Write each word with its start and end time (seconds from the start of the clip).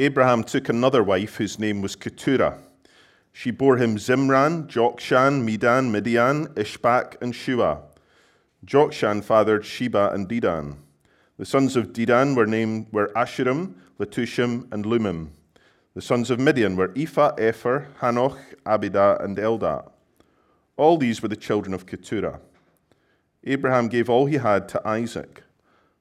Abraham 0.00 0.42
took 0.42 0.68
another 0.68 1.04
wife 1.04 1.36
whose 1.36 1.60
name 1.60 1.80
was 1.80 1.94
Keturah. 1.94 2.58
She 3.32 3.52
bore 3.52 3.76
him 3.76 3.96
Zimran, 3.96 4.66
Jokshan, 4.66 5.44
Medan, 5.44 5.92
Midian, 5.92 6.48
Ishbak, 6.54 7.22
and 7.22 7.32
Shua. 7.32 7.82
Jokshan 8.66 9.22
fathered 9.22 9.64
Sheba 9.64 10.10
and 10.12 10.28
Dedan. 10.28 10.76
The 11.36 11.46
sons 11.46 11.76
of 11.76 11.92
Dedan 11.92 12.34
were 12.34 12.46
named 12.46 12.88
were 12.90 13.12
Asshurim, 13.14 13.74
Letushim, 14.00 14.72
and 14.72 14.84
Leummim. 14.84 15.28
The 15.94 16.02
sons 16.02 16.28
of 16.28 16.40
Midian 16.40 16.74
were 16.74 16.92
Ephah, 16.96 17.36
Epher, 17.36 17.86
Hanoch, 18.00 18.38
Abida, 18.66 19.22
and 19.24 19.36
Eldah. 19.36 19.88
All 20.76 20.96
these 20.96 21.22
were 21.22 21.28
the 21.28 21.36
children 21.36 21.72
of 21.72 21.86
Keturah. 21.86 22.40
Abraham 23.44 23.86
gave 23.86 24.10
all 24.10 24.26
he 24.26 24.38
had 24.38 24.68
to 24.70 24.88
Isaac, 24.88 25.44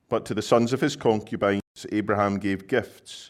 but 0.10 0.26
to 0.26 0.34
the 0.34 0.42
sons 0.42 0.74
of 0.74 0.82
his 0.82 0.96
concubines 0.96 1.62
Abraham 1.92 2.40
gave 2.40 2.68
gifts. 2.68 3.30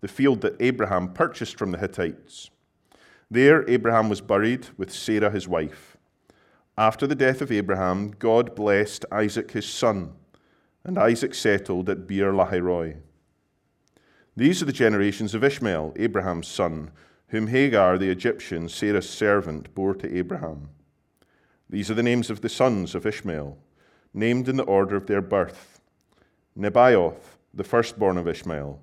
the 0.00 0.08
field 0.08 0.40
that 0.42 0.56
Abraham 0.60 1.12
purchased 1.12 1.56
from 1.56 1.72
the 1.72 1.78
Hittites. 1.78 2.50
There, 3.30 3.68
Abraham 3.68 4.08
was 4.08 4.20
buried 4.20 4.68
with 4.76 4.92
Sarah, 4.92 5.30
his 5.30 5.48
wife. 5.48 5.96
After 6.76 7.06
the 7.06 7.14
death 7.14 7.40
of 7.40 7.52
Abraham, 7.52 8.12
God 8.18 8.54
blessed 8.54 9.04
Isaac, 9.10 9.50
his 9.50 9.68
son, 9.68 10.12
and 10.84 10.96
Isaac 10.96 11.34
settled 11.34 11.90
at 11.90 12.06
Beer 12.06 12.32
Lahai 12.32 12.60
these 14.38 14.62
are 14.62 14.66
the 14.66 14.72
generations 14.72 15.34
of 15.34 15.42
Ishmael, 15.42 15.94
Abraham's 15.96 16.46
son, 16.46 16.92
whom 17.30 17.48
Hagar 17.48 17.98
the 17.98 18.08
Egyptian, 18.08 18.68
Sarah's 18.68 19.10
servant, 19.10 19.74
bore 19.74 19.96
to 19.96 20.16
Abraham. 20.16 20.68
These 21.68 21.90
are 21.90 21.94
the 21.94 22.04
names 22.04 22.30
of 22.30 22.40
the 22.40 22.48
sons 22.48 22.94
of 22.94 23.04
Ishmael, 23.04 23.58
named 24.14 24.48
in 24.48 24.56
the 24.56 24.62
order 24.62 24.94
of 24.94 25.08
their 25.08 25.20
birth 25.20 25.80
Nebaioth, 26.56 27.36
the 27.52 27.64
firstborn 27.64 28.16
of 28.16 28.28
Ishmael, 28.28 28.80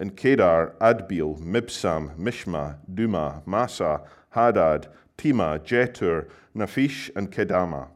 and 0.00 0.16
Kedar, 0.16 0.74
Adbeel, 0.80 1.38
Mibsam, 1.38 2.16
Mishma, 2.16 2.78
Dumah, 2.92 3.46
Massa, 3.46 4.00
Hadad, 4.30 4.88
Tema, 5.18 5.60
Jetur, 5.62 6.30
Naphish, 6.56 7.10
and 7.14 7.30
Kedemah. 7.30 7.88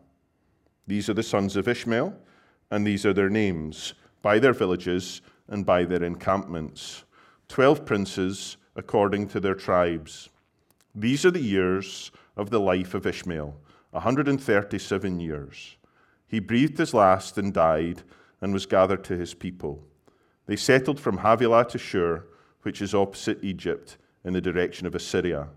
These 0.87 1.09
are 1.09 1.15
the 1.15 1.23
sons 1.23 1.57
of 1.57 1.67
Ishmael, 1.67 2.15
and 2.71 2.87
these 2.87 3.07
are 3.07 3.15
their 3.15 3.31
names, 3.31 3.95
by 4.21 4.39
their 4.39 4.53
villages 4.53 5.23
and 5.49 5.65
by 5.65 5.85
their 5.85 6.05
encampments. 6.05 7.05
Twelve 7.49 7.87
princes 7.87 8.59
according 8.77 9.29
to 9.29 9.41
their 9.41 9.55
tribes. 9.55 10.29
These 10.95 11.25
are 11.25 11.31
the 11.31 11.41
years 11.41 12.13
of 12.37 12.51
the 12.51 12.61
life 12.61 12.93
of 12.93 13.07
Ishmael, 13.07 13.57
137 13.93 15.21
years. 15.21 15.77
He 16.27 16.39
breathed 16.39 16.77
his 16.77 16.93
last 16.93 17.39
and 17.39 17.55
died 17.55 18.03
and 18.43 18.53
was 18.53 18.67
gathered 18.67 19.05
to 19.05 19.17
his 19.17 19.33
people. 19.33 19.87
They 20.47 20.56
settled 20.56 21.00
from 21.00 21.19
Havilah 21.19 21.69
to 21.70 21.78
Shur, 21.78 22.25
which 22.62 22.83
is 22.83 22.95
opposite 22.95 23.42
Egypt, 23.42 23.97
in 24.25 24.33
the 24.33 24.41
direction 24.41 24.86
of 24.86 24.95
Assyria. 24.95 25.48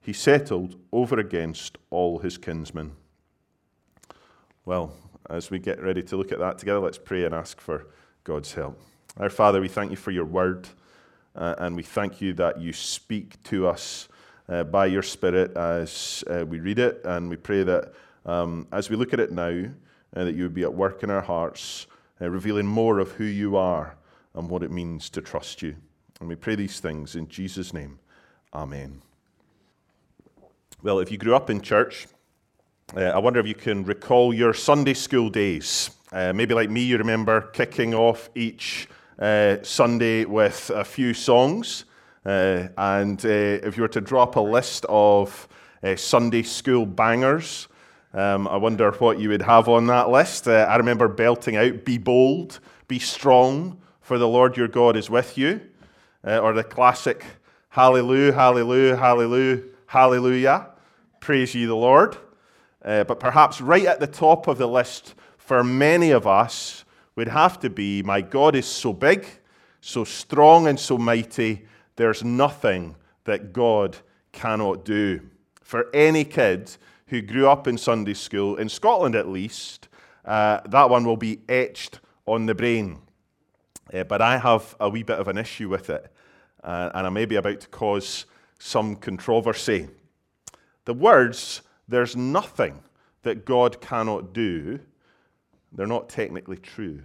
He 0.00 0.12
settled 0.12 0.76
over 0.92 1.18
against 1.18 1.78
all 1.90 2.18
his 2.18 2.38
kinsmen. 2.38 2.92
Well, 4.64 4.92
as 5.30 5.50
we 5.50 5.58
get 5.58 5.82
ready 5.82 6.02
to 6.02 6.16
look 6.16 6.32
at 6.32 6.38
that 6.38 6.58
together, 6.58 6.80
let's 6.80 6.98
pray 6.98 7.24
and 7.24 7.34
ask 7.34 7.60
for 7.60 7.86
God's 8.24 8.52
help. 8.52 8.80
Our 9.18 9.30
Father, 9.30 9.60
we 9.60 9.68
thank 9.68 9.90
you 9.90 9.96
for 9.96 10.10
your 10.10 10.24
word, 10.24 10.68
uh, 11.36 11.54
and 11.58 11.76
we 11.76 11.82
thank 11.82 12.20
you 12.20 12.32
that 12.34 12.60
you 12.60 12.72
speak 12.72 13.42
to 13.44 13.66
us 13.68 14.08
uh, 14.48 14.64
by 14.64 14.86
your 14.86 15.02
Spirit 15.02 15.56
as 15.56 16.24
uh, 16.28 16.44
we 16.44 16.60
read 16.60 16.78
it, 16.78 17.00
and 17.04 17.30
we 17.30 17.36
pray 17.36 17.62
that 17.62 17.92
um, 18.26 18.66
as 18.72 18.90
we 18.90 18.96
look 18.96 19.12
at 19.12 19.20
it 19.20 19.32
now, 19.32 19.64
uh, 20.16 20.24
that 20.24 20.34
you 20.34 20.42
would 20.42 20.54
be 20.54 20.62
at 20.62 20.74
work 20.74 21.02
in 21.02 21.10
our 21.10 21.20
hearts, 21.22 21.86
uh, 22.20 22.28
revealing 22.28 22.66
more 22.66 22.98
of 22.98 23.12
who 23.12 23.24
you 23.24 23.56
are 23.56 23.96
and 24.34 24.48
what 24.48 24.62
it 24.62 24.70
means 24.70 25.10
to 25.10 25.20
trust 25.20 25.62
you. 25.62 25.76
And 26.20 26.28
we 26.28 26.34
pray 26.34 26.54
these 26.54 26.80
things 26.80 27.16
in 27.16 27.28
Jesus' 27.28 27.72
name. 27.72 27.98
Amen. 28.52 29.02
Well, 30.82 30.98
if 31.00 31.10
you 31.10 31.18
grew 31.18 31.34
up 31.34 31.50
in 31.50 31.60
church, 31.60 32.06
uh, 32.96 33.00
I 33.00 33.18
wonder 33.18 33.40
if 33.40 33.46
you 33.46 33.54
can 33.54 33.84
recall 33.84 34.34
your 34.34 34.52
Sunday 34.52 34.94
school 34.94 35.30
days. 35.30 35.90
maybe 36.12 36.54
like 36.54 36.70
me, 36.70 36.82
you 36.82 36.98
remember 36.98 37.40
kicking 37.40 37.94
off 37.94 38.30
each 38.34 38.88
uh, 39.18 39.56
Sunday 39.62 40.24
with 40.24 40.70
a 40.70 40.84
few 40.84 41.14
songs. 41.14 41.84
Uh, 42.24 42.68
and 42.78 43.24
uh, 43.24 43.28
if 43.28 43.76
you 43.76 43.82
were 43.82 43.88
to 43.88 44.00
drop 44.00 44.36
a 44.36 44.40
list 44.40 44.86
of 44.88 45.48
uh, 45.82 45.96
Sunday 45.96 46.42
school 46.42 46.86
bangers, 46.86 47.68
um, 48.12 48.48
I 48.48 48.56
wonder 48.56 48.92
what 48.92 49.18
you 49.18 49.28
would 49.30 49.42
have 49.42 49.68
on 49.68 49.86
that 49.88 50.08
list. 50.08 50.48
Uh, 50.48 50.66
I 50.68 50.76
remember 50.76 51.08
belting 51.08 51.56
out, 51.56 51.84
Be 51.84 51.98
bold, 51.98 52.60
be 52.88 52.98
strong, 52.98 53.78
for 54.04 54.18
the 54.18 54.28
Lord 54.28 54.56
your 54.56 54.68
God 54.68 54.96
is 54.96 55.08
with 55.08 55.38
you. 55.38 55.62
or 56.22 56.52
the 56.52 56.62
classic, 56.62 57.24
Hallelujah, 57.70 58.32
Hallelujah, 58.32 58.96
Hallelujah, 58.96 59.62
Hallelujah, 59.86 60.68
praise 61.20 61.54
ye 61.54 61.64
the 61.64 61.74
Lord. 61.74 62.16
but 62.82 63.18
perhaps 63.18 63.62
right 63.62 63.86
at 63.86 64.00
the 64.00 64.06
top 64.06 64.46
of 64.46 64.58
the 64.58 64.68
list 64.68 65.14
for 65.38 65.64
many 65.64 66.10
of 66.10 66.26
us 66.26 66.84
would 67.16 67.28
have 67.28 67.58
to 67.60 67.70
be 67.70 68.02
My 68.02 68.20
God 68.20 68.54
is 68.54 68.66
so 68.66 68.92
big, 68.92 69.26
so 69.80 70.04
strong, 70.04 70.66
and 70.66 70.78
so 70.78 70.98
mighty, 70.98 71.66
there's 71.96 72.22
nothing 72.22 72.96
that 73.24 73.52
God 73.52 73.96
cannot 74.32 74.84
do. 74.84 75.20
For 75.62 75.88
any 75.94 76.24
kid 76.24 76.76
who 77.06 77.22
grew 77.22 77.48
up 77.48 77.66
in 77.66 77.78
Sunday 77.78 78.14
school, 78.14 78.56
in 78.56 78.68
Scotland 78.68 79.14
at 79.14 79.28
least, 79.28 79.88
uh, 80.24 80.60
that 80.66 80.90
one 80.90 81.04
will 81.04 81.16
be 81.16 81.40
etched 81.48 82.00
on 82.26 82.46
the 82.46 82.54
brain. 82.54 82.98
Uh, 83.92 84.04
but 84.04 84.22
I 84.22 84.38
have 84.38 84.74
a 84.80 84.88
wee 84.88 85.02
bit 85.02 85.18
of 85.18 85.28
an 85.28 85.38
issue 85.38 85.68
with 85.68 85.90
it, 85.90 86.10
uh, 86.62 86.90
and 86.94 87.06
I 87.06 87.10
may 87.10 87.24
be 87.24 87.36
about 87.36 87.60
to 87.60 87.68
cause 87.68 88.26
some 88.58 88.96
controversy. 88.96 89.88
The 90.84 90.94
words, 90.94 91.62
there's 91.88 92.16
nothing 92.16 92.82
that 93.22 93.44
God 93.44 93.80
cannot 93.80 94.32
do, 94.32 94.80
they're 95.72 95.86
not 95.86 96.08
technically 96.08 96.56
true. 96.56 97.02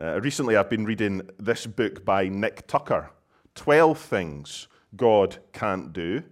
Uh, 0.00 0.20
recently, 0.20 0.56
I've 0.56 0.70
been 0.70 0.84
reading 0.84 1.22
this 1.38 1.66
book 1.66 2.04
by 2.04 2.28
Nick 2.28 2.66
Tucker 2.66 3.10
12 3.54 3.98
Things 3.98 4.68
God 4.96 5.38
Can't 5.52 5.92
Do 5.92 6.22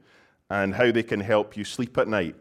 and 0.51 0.75
How 0.75 0.91
They 0.91 1.03
Can 1.03 1.21
Help 1.21 1.57
You 1.57 1.65
Sleep 1.65 1.97
at 1.99 2.09
Night. 2.09 2.37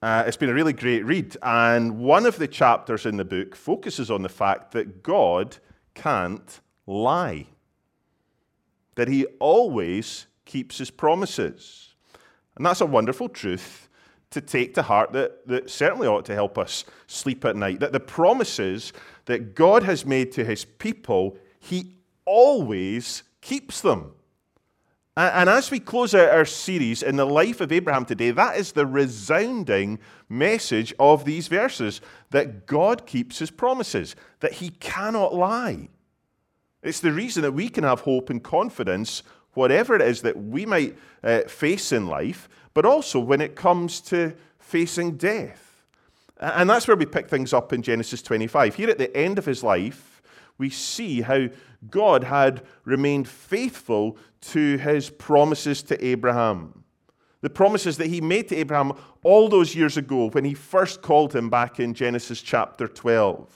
Uh, 0.00 0.24
it's 0.26 0.36
been 0.36 0.48
a 0.48 0.54
really 0.54 0.72
great 0.72 1.04
read, 1.04 1.36
and 1.42 1.98
one 1.98 2.26
of 2.26 2.36
the 2.36 2.48
chapters 2.48 3.06
in 3.06 3.16
the 3.16 3.24
book 3.24 3.54
focuses 3.54 4.10
on 4.10 4.22
the 4.22 4.28
fact 4.28 4.72
that 4.72 5.02
God 5.02 5.58
can't 5.94 6.60
lie, 6.86 7.46
that 8.94 9.08
He 9.08 9.26
always 9.38 10.26
keeps 10.44 10.78
His 10.78 10.90
promises. 10.90 11.94
And 12.56 12.66
that's 12.66 12.80
a 12.80 12.86
wonderful 12.86 13.28
truth 13.28 13.88
to 14.32 14.40
take 14.40 14.74
to 14.74 14.82
heart 14.82 15.12
that, 15.12 15.46
that 15.46 15.70
certainly 15.70 16.08
ought 16.08 16.24
to 16.24 16.34
help 16.34 16.58
us 16.58 16.84
sleep 17.06 17.44
at 17.44 17.54
night. 17.54 17.80
That 17.80 17.92
the 17.92 18.00
promises 18.00 18.92
that 19.26 19.54
God 19.54 19.82
has 19.84 20.04
made 20.04 20.32
to 20.32 20.44
his 20.44 20.64
people, 20.64 21.36
he 21.60 21.96
always 22.24 23.22
keeps 23.40 23.80
them. 23.80 24.14
And 25.14 25.50
as 25.50 25.70
we 25.70 25.78
close 25.78 26.14
out 26.14 26.30
our 26.30 26.46
series 26.46 27.02
in 27.02 27.16
the 27.16 27.26
life 27.26 27.60
of 27.60 27.70
Abraham 27.70 28.06
today, 28.06 28.30
that 28.30 28.56
is 28.56 28.72
the 28.72 28.86
resounding 28.86 29.98
message 30.30 30.94
of 30.98 31.26
these 31.26 31.48
verses 31.48 32.00
that 32.30 32.64
God 32.66 33.06
keeps 33.06 33.38
his 33.38 33.50
promises, 33.50 34.16
that 34.40 34.54
he 34.54 34.70
cannot 34.70 35.34
lie. 35.34 35.88
It's 36.82 37.00
the 37.00 37.12
reason 37.12 37.42
that 37.42 37.52
we 37.52 37.68
can 37.68 37.84
have 37.84 38.00
hope 38.00 38.30
and 38.30 38.42
confidence, 38.42 39.22
whatever 39.52 39.94
it 39.94 40.00
is 40.00 40.22
that 40.22 40.42
we 40.42 40.64
might 40.64 40.96
uh, 41.22 41.42
face 41.42 41.92
in 41.92 42.06
life, 42.06 42.48
but 42.72 42.86
also 42.86 43.20
when 43.20 43.42
it 43.42 43.54
comes 43.54 44.00
to 44.00 44.34
facing 44.58 45.18
death. 45.18 45.84
And 46.38 46.70
that's 46.70 46.88
where 46.88 46.96
we 46.96 47.04
pick 47.04 47.28
things 47.28 47.52
up 47.52 47.74
in 47.74 47.82
Genesis 47.82 48.22
25. 48.22 48.76
Here 48.76 48.88
at 48.88 48.96
the 48.96 49.14
end 49.14 49.38
of 49.38 49.44
his 49.44 49.62
life, 49.62 50.22
we 50.56 50.70
see 50.70 51.20
how 51.20 51.48
God 51.90 52.24
had 52.24 52.62
remained 52.84 53.28
faithful 53.28 54.16
to 54.42 54.76
his 54.78 55.10
promises 55.10 55.82
to 55.84 56.04
Abraham. 56.04 56.84
The 57.40 57.50
promises 57.50 57.96
that 57.98 58.06
he 58.06 58.20
made 58.20 58.48
to 58.48 58.56
Abraham 58.56 58.92
all 59.24 59.48
those 59.48 59.74
years 59.74 59.96
ago 59.96 60.30
when 60.30 60.44
he 60.44 60.54
first 60.54 61.02
called 61.02 61.34
him 61.34 61.50
back 61.50 61.80
in 61.80 61.92
Genesis 61.92 62.40
chapter 62.40 62.86
12. 62.86 63.50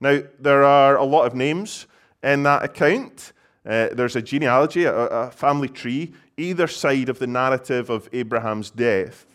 Now, 0.00 0.20
there 0.38 0.64
are 0.64 0.96
a 0.96 1.04
lot 1.04 1.26
of 1.26 1.34
names 1.34 1.86
in 2.22 2.42
that 2.42 2.62
account. 2.62 3.32
uh, 3.66 3.88
there's 3.92 4.16
a 4.16 4.22
genealogy, 4.22 4.84
a, 4.84 4.94
a, 4.94 5.30
family 5.30 5.68
tree, 5.68 6.12
either 6.36 6.66
side 6.66 7.08
of 7.08 7.18
the 7.18 7.26
narrative 7.26 7.90
of 7.90 8.08
Abraham's 8.12 8.70
death. 8.70 9.26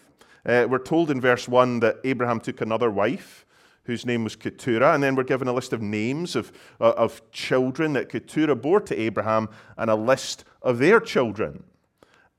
Uh, 0.46 0.68
we're 0.70 0.80
told 0.80 1.12
in 1.12 1.22
verse 1.22 1.48
1 1.48 1.80
that 1.80 1.98
Abraham 2.04 2.40
took 2.40 2.62
another 2.62 2.90
wife 2.90 3.45
whose 3.86 4.06
name 4.06 4.24
was 4.24 4.36
Keturah, 4.36 4.94
and 4.94 5.04
then 5.04 5.16
we're 5.16 5.24
given 5.24 5.48
a 5.48 5.54
list 5.54 5.74
of 5.74 5.82
names 5.82 6.36
of, 6.36 6.52
uh, 6.82 6.92
of 6.92 7.22
children 7.32 7.94
that 7.94 8.10
Keturah 8.10 8.56
bore 8.56 8.82
to 8.82 9.00
Abraham 9.00 9.50
and 9.78 9.90
a 9.90 9.96
list 9.96 10.44
of 10.62 10.80
their 10.80 11.00
children. 11.00 11.64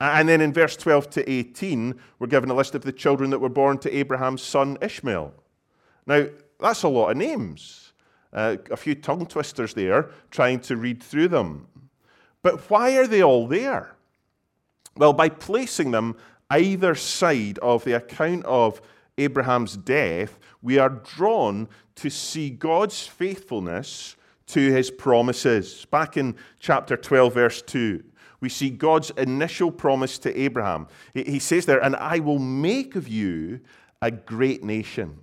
And 0.01 0.29
then 0.29 0.41
in 0.41 0.53
verse 0.53 0.77
12 0.77 1.11
to 1.11 1.31
18, 1.31 1.95
we're 2.19 2.27
given 2.27 2.51
a 2.51 2.55
list 2.55 2.75
of 2.75 2.83
the 2.83 2.93
children 2.93 3.31
that 3.31 3.39
were 3.39 3.49
born 3.49 3.79
to 3.79 3.93
Abraham's 3.93 4.43
son 4.43 4.77
Ishmael. 4.83 5.33
Now, 6.07 6.27
that's 6.61 6.83
a 6.83 6.89
lot 6.89 7.11
of 7.11 7.17
names. 7.17 7.93
Uh, 8.33 8.57
a 8.71 8.77
few 8.77 8.95
tongue 8.95 9.27
twisters 9.27 9.73
there, 9.73 10.11
trying 10.31 10.61
to 10.61 10.77
read 10.77 11.03
through 11.03 11.29
them. 11.29 11.67
But 12.43 12.69
why 12.71 12.97
are 12.99 13.07
they 13.07 13.23
all 13.23 13.47
there? 13.47 13.97
Well, 14.97 15.13
by 15.13 15.29
placing 15.29 15.93
them 15.93 16.17
either 16.51 16.95
side 16.95 17.59
of 17.61 17.85
the 17.85 17.95
account 17.95 18.45
of 18.45 18.81
Abraham's 19.19 19.77
death, 19.77 20.39
we 20.63 20.79
are 20.79 20.89
drawn 20.89 21.69
to 21.97 22.11
see 22.11 22.51
God's 22.51 23.07
faithfulness 23.07 24.17
to 24.49 24.73
his 24.73 24.91
promises. 24.91 25.87
Back 25.87 26.17
in 26.17 26.37
chapter 26.59 26.97
12, 26.97 27.35
verse 27.35 27.63
2, 27.63 28.03
we 28.41 28.49
see 28.49 28.71
God's 28.71 29.11
initial 29.11 29.71
promise 29.71 30.19
to 30.19 30.39
Abraham. 30.39 30.89
He 31.15 31.39
says 31.39 31.67
there, 31.67 31.83
And 31.83 31.97
I 31.97 32.19
will 32.19 32.39
make 32.39 32.95
of 32.95 33.09
you 33.09 33.61
a 34.03 34.11
great 34.11 34.63
nation. 34.63 35.19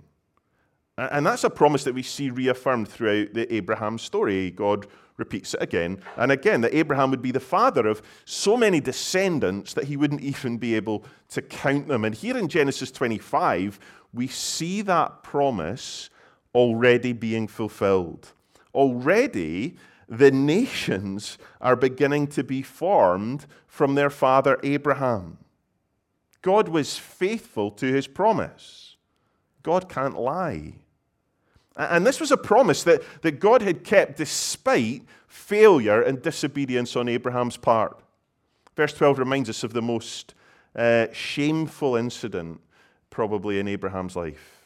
And 0.96 1.26
that's 1.26 1.44
a 1.44 1.50
promise 1.50 1.84
that 1.84 1.94
we 1.94 2.02
see 2.02 2.30
reaffirmed 2.30 2.88
throughout 2.88 3.34
the 3.34 3.52
Abraham 3.52 3.98
story. 3.98 4.50
God 4.50 4.86
repeats 5.16 5.54
it 5.54 5.62
again 5.62 6.02
and 6.16 6.32
again 6.32 6.60
that 6.62 6.74
Abraham 6.74 7.10
would 7.10 7.22
be 7.22 7.30
the 7.30 7.40
father 7.40 7.86
of 7.86 8.02
so 8.24 8.56
many 8.56 8.80
descendants 8.80 9.72
that 9.74 9.84
he 9.84 9.96
wouldn't 9.96 10.22
even 10.22 10.58
be 10.58 10.74
able 10.74 11.04
to 11.30 11.42
count 11.42 11.88
them. 11.88 12.04
And 12.04 12.14
here 12.14 12.36
in 12.36 12.48
Genesis 12.48 12.90
25, 12.90 13.78
we 14.12 14.26
see 14.26 14.82
that 14.82 15.22
promise 15.22 16.10
already 16.54 17.12
being 17.12 17.46
fulfilled. 17.46 18.32
Already, 18.74 19.76
the 20.08 20.30
nations 20.30 21.38
are 21.60 21.76
beginning 21.76 22.26
to 22.28 22.44
be 22.44 22.62
formed 22.62 23.46
from 23.66 23.94
their 23.94 24.10
father 24.10 24.58
Abraham. 24.62 25.38
God 26.42 26.68
was 26.68 26.98
faithful 26.98 27.70
to 27.72 27.86
his 27.86 28.06
promise. 28.06 28.96
God 29.62 29.88
can't 29.88 30.18
lie. 30.18 30.74
And 31.76 32.06
this 32.06 32.20
was 32.20 32.30
a 32.30 32.36
promise 32.36 32.84
that, 32.84 33.02
that 33.22 33.40
God 33.40 33.62
had 33.62 33.82
kept 33.82 34.16
despite 34.16 35.02
failure 35.26 36.02
and 36.02 36.22
disobedience 36.22 36.94
on 36.94 37.08
Abraham's 37.08 37.56
part. 37.56 37.98
Verse 38.76 38.92
12 38.92 39.18
reminds 39.18 39.50
us 39.50 39.64
of 39.64 39.72
the 39.72 39.82
most 39.82 40.34
uh, 40.76 41.06
shameful 41.12 41.96
incident 41.96 42.60
probably 43.10 43.58
in 43.58 43.68
Abraham's 43.68 44.16
life. 44.16 44.60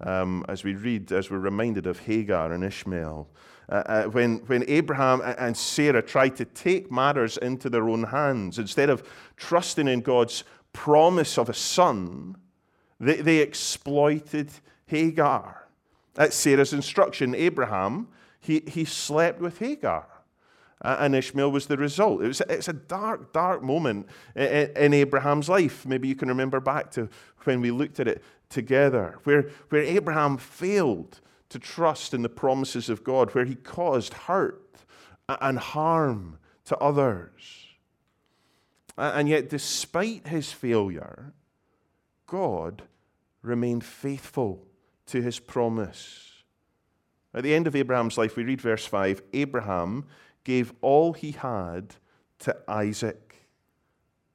Um, 0.00 0.44
as 0.48 0.64
we 0.64 0.74
read, 0.74 1.12
as 1.12 1.30
we're 1.30 1.38
reminded 1.38 1.86
of 1.86 1.98
Hagar 2.00 2.52
and 2.52 2.64
Ishmael. 2.64 3.28
Uh, 3.68 3.72
uh, 3.72 4.04
when, 4.04 4.38
when 4.46 4.64
Abraham 4.66 5.20
and 5.22 5.56
Sarah 5.56 6.02
tried 6.02 6.36
to 6.36 6.44
take 6.44 6.90
matters 6.90 7.36
into 7.36 7.68
their 7.70 7.88
own 7.88 8.04
hands, 8.04 8.58
instead 8.58 8.90
of 8.90 9.06
trusting 9.36 9.86
in 9.88 10.00
God's 10.00 10.44
promise 10.72 11.38
of 11.38 11.48
a 11.48 11.54
son, 11.54 12.36
they, 12.98 13.16
they 13.16 13.38
exploited 13.38 14.50
Hagar. 14.86 15.68
At 16.16 16.32
Sarah's 16.32 16.72
instruction, 16.72 17.34
Abraham, 17.34 18.08
he, 18.40 18.62
he 18.66 18.84
slept 18.84 19.40
with 19.40 19.58
Hagar. 19.58 20.06
Uh, 20.82 20.96
and 21.00 21.14
Ishmael 21.14 21.52
was 21.52 21.66
the 21.66 21.76
result. 21.76 22.22
It 22.22 22.28
was, 22.28 22.40
it's 22.48 22.68
a 22.68 22.72
dark, 22.72 23.32
dark 23.32 23.62
moment 23.62 24.06
in, 24.34 24.70
in 24.76 24.94
Abraham's 24.94 25.48
life. 25.48 25.84
Maybe 25.84 26.08
you 26.08 26.14
can 26.14 26.28
remember 26.28 26.58
back 26.58 26.90
to 26.92 27.08
when 27.44 27.60
we 27.60 27.70
looked 27.70 28.00
at 28.00 28.08
it 28.08 28.22
together, 28.48 29.18
where, 29.24 29.50
where 29.68 29.82
Abraham 29.82 30.38
failed 30.38 31.20
to 31.50 31.58
trust 31.58 32.14
in 32.14 32.22
the 32.22 32.28
promises 32.28 32.88
of 32.88 33.04
God, 33.04 33.34
where 33.34 33.44
he 33.44 33.56
caused 33.56 34.14
hurt 34.14 34.76
and 35.28 35.58
harm 35.58 36.38
to 36.64 36.76
others. 36.78 37.66
And 38.96 39.28
yet, 39.28 39.48
despite 39.48 40.28
his 40.28 40.52
failure, 40.52 41.32
God 42.26 42.82
remained 43.42 43.84
faithful 43.84 44.66
to 45.10 45.22
his 45.22 45.38
promise. 45.38 46.42
At 47.32 47.42
the 47.44 47.54
end 47.54 47.66
of 47.66 47.76
Abraham's 47.76 48.18
life, 48.18 48.36
we 48.36 48.44
read 48.44 48.60
verse 48.60 48.86
5 48.86 49.22
Abraham 49.32 50.06
gave 50.44 50.72
all 50.80 51.12
he 51.12 51.32
had 51.32 51.94
to 52.40 52.56
Isaac. 52.66 53.36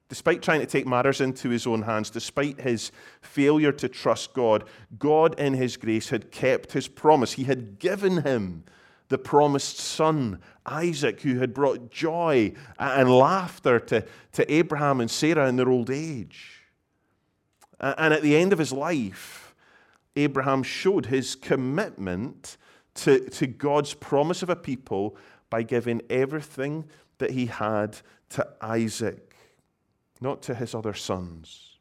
Despite 0.08 0.40
trying 0.40 0.60
to 0.60 0.66
take 0.66 0.86
matters 0.86 1.20
into 1.20 1.48
his 1.48 1.66
own 1.66 1.82
hands, 1.82 2.10
despite 2.10 2.60
his 2.60 2.92
failure 3.20 3.72
to 3.72 3.88
trust 3.88 4.34
God, 4.34 4.64
God 4.98 5.38
in 5.38 5.54
his 5.54 5.76
grace 5.76 6.10
had 6.10 6.30
kept 6.30 6.72
his 6.72 6.86
promise. 6.86 7.32
He 7.32 7.44
had 7.44 7.80
given 7.80 8.22
him 8.22 8.64
the 9.08 9.18
promised 9.18 9.78
son, 9.78 10.40
Isaac, 10.64 11.22
who 11.22 11.38
had 11.38 11.52
brought 11.52 11.90
joy 11.90 12.52
and 12.78 13.10
laughter 13.10 13.80
to, 13.80 14.04
to 14.32 14.52
Abraham 14.52 15.00
and 15.00 15.10
Sarah 15.10 15.48
in 15.48 15.56
their 15.56 15.68
old 15.68 15.90
age. 15.90 16.62
And 17.80 18.14
at 18.14 18.22
the 18.22 18.36
end 18.36 18.52
of 18.52 18.58
his 18.58 18.72
life, 18.72 19.45
Abraham 20.16 20.62
showed 20.62 21.06
his 21.06 21.34
commitment 21.34 22.56
to, 22.94 23.28
to 23.30 23.46
God's 23.46 23.94
promise 23.94 24.42
of 24.42 24.50
a 24.50 24.56
people 24.56 25.16
by 25.50 25.62
giving 25.62 26.02
everything 26.10 26.86
that 27.18 27.30
he 27.30 27.46
had 27.46 27.98
to 28.30 28.46
Isaac, 28.60 29.34
not 30.20 30.42
to 30.42 30.54
his 30.54 30.74
other 30.74 30.94
sons. 30.94 31.78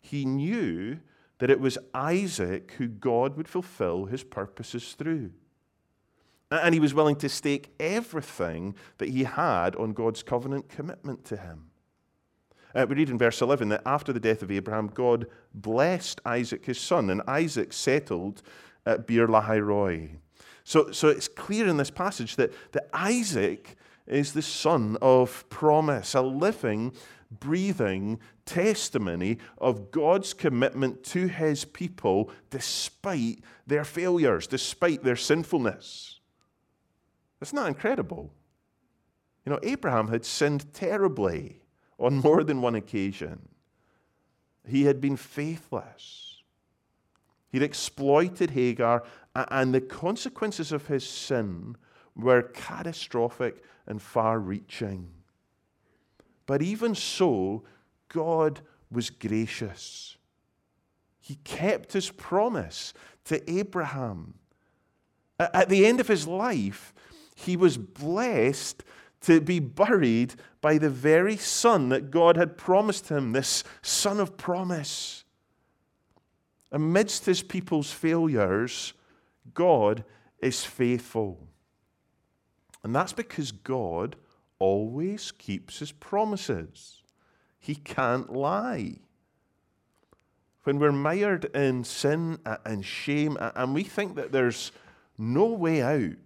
He 0.00 0.24
knew 0.24 0.98
that 1.38 1.50
it 1.50 1.60
was 1.60 1.78
Isaac 1.94 2.72
who 2.78 2.88
God 2.88 3.36
would 3.36 3.48
fulfill 3.48 4.06
his 4.06 4.24
purposes 4.24 4.94
through. 4.94 5.32
And 6.50 6.74
he 6.74 6.80
was 6.80 6.94
willing 6.94 7.16
to 7.16 7.28
stake 7.28 7.74
everything 7.80 8.74
that 8.98 9.08
he 9.08 9.24
had 9.24 9.76
on 9.76 9.92
God's 9.92 10.22
covenant 10.22 10.68
commitment 10.68 11.24
to 11.26 11.36
him. 11.36 11.70
Uh, 12.76 12.84
we 12.86 12.96
read 12.96 13.08
in 13.08 13.16
verse 13.16 13.40
11 13.40 13.70
that 13.70 13.80
after 13.86 14.12
the 14.12 14.20
death 14.20 14.42
of 14.42 14.50
Abraham, 14.50 14.88
God 14.88 15.26
blessed 15.54 16.20
Isaac, 16.26 16.66
his 16.66 16.78
son, 16.78 17.08
and 17.08 17.22
Isaac 17.26 17.72
settled 17.72 18.42
at 18.84 19.06
Beer 19.06 19.26
Lahai 19.26 19.64
Roi. 19.64 20.10
So, 20.62 20.90
so 20.92 21.08
it's 21.08 21.26
clear 21.26 21.66
in 21.68 21.78
this 21.78 21.90
passage 21.90 22.36
that, 22.36 22.52
that 22.72 22.90
Isaac 22.92 23.76
is 24.06 24.34
the 24.34 24.42
son 24.42 24.98
of 25.00 25.48
promise, 25.48 26.14
a 26.14 26.20
living, 26.20 26.92
breathing 27.30 28.20
testimony 28.44 29.38
of 29.56 29.90
God's 29.90 30.34
commitment 30.34 31.02
to 31.04 31.28
his 31.28 31.64
people 31.64 32.30
despite 32.50 33.38
their 33.66 33.84
failures, 33.84 34.46
despite 34.46 35.02
their 35.02 35.16
sinfulness. 35.16 36.20
Isn't 37.40 37.56
that 37.56 37.68
incredible? 37.68 38.34
You 39.46 39.52
know, 39.52 39.60
Abraham 39.62 40.08
had 40.08 40.26
sinned 40.26 40.74
terribly 40.74 41.62
on 41.98 42.18
more 42.18 42.44
than 42.44 42.60
one 42.60 42.74
occasion. 42.74 43.48
He 44.66 44.84
had 44.84 45.00
been 45.00 45.16
faithless. 45.16 46.42
He'd 47.50 47.62
exploited 47.62 48.50
Hagar, 48.50 49.04
and 49.34 49.72
the 49.72 49.80
consequences 49.80 50.72
of 50.72 50.88
his 50.88 51.06
sin 51.06 51.76
were 52.14 52.42
catastrophic 52.42 53.62
and 53.86 54.02
far 54.02 54.38
reaching. 54.38 55.10
But 56.46 56.62
even 56.62 56.94
so, 56.94 57.64
God 58.08 58.60
was 58.90 59.10
gracious. 59.10 60.16
He 61.20 61.36
kept 61.44 61.92
his 61.92 62.10
promise 62.10 62.94
to 63.24 63.50
Abraham. 63.50 64.34
At 65.38 65.68
the 65.68 65.86
end 65.86 66.00
of 66.00 66.08
his 66.08 66.26
life, 66.26 66.94
he 67.34 67.56
was 67.56 67.76
blessed 67.76 68.84
to 69.26 69.40
be 69.40 69.58
buried 69.58 70.34
by 70.60 70.78
the 70.78 70.88
very 70.88 71.36
son 71.36 71.88
that 71.88 72.12
God 72.12 72.36
had 72.36 72.56
promised 72.56 73.08
him, 73.08 73.32
this 73.32 73.64
son 73.82 74.20
of 74.20 74.36
promise. 74.36 75.24
Amidst 76.70 77.26
his 77.26 77.42
people's 77.42 77.90
failures, 77.90 78.92
God 79.52 80.04
is 80.38 80.64
faithful. 80.64 81.48
And 82.84 82.94
that's 82.94 83.12
because 83.12 83.50
God 83.50 84.14
always 84.60 85.32
keeps 85.32 85.80
his 85.80 85.90
promises. 85.90 87.02
He 87.58 87.74
can't 87.74 88.32
lie. 88.32 88.98
When 90.62 90.78
we're 90.78 90.92
mired 90.92 91.46
in 91.46 91.82
sin 91.82 92.38
and 92.64 92.84
shame 92.84 93.36
and 93.40 93.74
we 93.74 93.82
think 93.82 94.14
that 94.14 94.30
there's 94.30 94.70
no 95.18 95.46
way 95.46 95.82
out, 95.82 96.16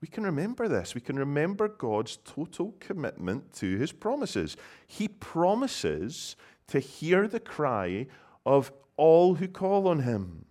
we 0.00 0.08
can 0.08 0.24
remember 0.24 0.68
this. 0.68 0.94
We 0.94 1.00
can 1.00 1.18
remember 1.18 1.68
God's 1.68 2.18
total 2.24 2.74
commitment 2.78 3.52
to 3.54 3.76
his 3.76 3.92
promises. 3.92 4.56
He 4.86 5.08
promises 5.08 6.36
to 6.68 6.78
hear 6.78 7.26
the 7.26 7.40
cry 7.40 8.06
of 8.46 8.70
all 8.96 9.34
who 9.36 9.48
call 9.48 9.88
on 9.88 10.00
him. 10.00 10.44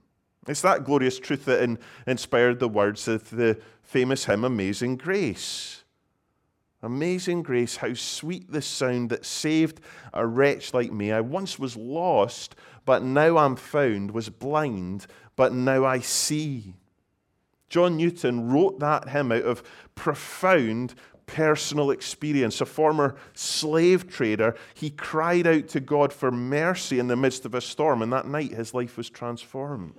It's 0.47 0.61
that 0.61 0.83
glorious 0.83 1.19
truth 1.19 1.45
that 1.45 1.61
in, 1.61 1.79
inspired 2.05 2.59
the 2.59 2.69
words 2.69 3.07
of 3.07 3.29
the 3.29 3.59
famous 3.83 4.25
hymn 4.25 4.43
Amazing 4.43 4.97
Grace. 4.97 5.83
Amazing 6.83 7.41
grace, 7.41 7.77
how 7.77 7.95
sweet 7.95 8.51
the 8.51 8.61
sound 8.61 9.09
that 9.09 9.25
saved 9.25 9.81
a 10.13 10.27
wretch 10.27 10.75
like 10.75 10.91
me. 10.91 11.11
I 11.11 11.21
once 11.21 11.57
was 11.57 11.75
lost, 11.75 12.55
but 12.85 13.01
now 13.01 13.37
I'm 13.37 13.55
found, 13.55 14.11
was 14.11 14.29
blind, 14.29 15.07
but 15.35 15.53
now 15.53 15.85
I 15.85 15.99
see. 15.99 16.75
John 17.69 17.97
Newton 17.97 18.49
wrote 18.49 18.79
that 18.79 19.09
hymn 19.09 19.31
out 19.31 19.43
of 19.43 19.63
profound 19.95 20.95
personal 21.25 21.91
experience. 21.91 22.61
A 22.61 22.65
former 22.65 23.15
slave 23.33 24.07
trader, 24.07 24.55
he 24.73 24.89
cried 24.89 25.45
out 25.45 25.67
to 25.69 25.79
God 25.79 26.13
for 26.13 26.31
mercy 26.31 26.99
in 26.99 27.07
the 27.07 27.15
midst 27.15 27.45
of 27.45 27.53
a 27.53 27.61
storm, 27.61 28.01
and 28.01 28.11
that 28.13 28.27
night 28.27 28.53
his 28.53 28.73
life 28.73 28.97
was 28.97 29.09
transformed. 29.09 29.93